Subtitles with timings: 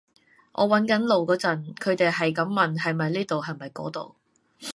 [0.53, 4.15] 我搵緊路嗰陣，佢哋喺咁問係咪呢度係咪嗰度